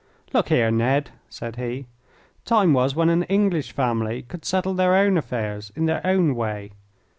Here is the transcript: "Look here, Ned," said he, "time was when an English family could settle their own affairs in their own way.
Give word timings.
"Look 0.33 0.49
here, 0.49 0.71
Ned," 0.71 1.11
said 1.29 1.57
he, 1.57 1.85
"time 2.43 2.73
was 2.73 2.95
when 2.95 3.09
an 3.09 3.21
English 3.25 3.71
family 3.71 4.23
could 4.23 4.43
settle 4.45 4.73
their 4.73 4.95
own 4.95 5.15
affairs 5.15 5.71
in 5.75 5.85
their 5.85 6.01
own 6.03 6.33
way. 6.33 6.71